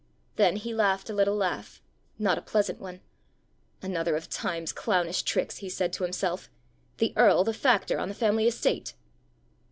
Then 0.35 0.55
he 0.55 0.73
laughed 0.73 1.11
a 1.11 1.13
little 1.13 1.35
laugh 1.35 1.79
not 2.17 2.39
a 2.39 2.41
pleasant 2.41 2.79
one. 2.79 3.01
"Another 3.83 4.15
of 4.15 4.31
Time's 4.31 4.73
clownish 4.73 5.21
tricks!" 5.21 5.57
he 5.57 5.69
said 5.69 5.93
to 5.93 6.03
himself: 6.03 6.49
"the 6.97 7.13
earl 7.15 7.43
the 7.43 7.53
factor 7.53 7.99
on 7.99 8.07
the 8.09 8.15
family 8.15 8.47
estate!" 8.47 8.95